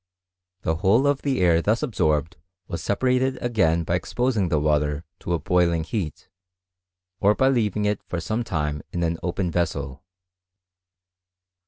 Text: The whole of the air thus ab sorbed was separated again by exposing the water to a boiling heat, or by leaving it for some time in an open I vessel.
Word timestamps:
The 0.63 0.77
whole 0.77 1.05
of 1.05 1.21
the 1.21 1.41
air 1.41 1.61
thus 1.61 1.83
ab 1.83 1.91
sorbed 1.91 2.33
was 2.67 2.81
separated 2.81 3.37
again 3.39 3.83
by 3.83 3.93
exposing 3.93 4.49
the 4.49 4.59
water 4.59 5.05
to 5.19 5.33
a 5.33 5.37
boiling 5.39 5.83
heat, 5.83 6.27
or 7.19 7.35
by 7.35 7.49
leaving 7.49 7.85
it 7.85 8.01
for 8.07 8.19
some 8.19 8.43
time 8.43 8.81
in 8.91 9.03
an 9.03 9.19
open 9.21 9.49
I 9.49 9.51
vessel. 9.51 10.03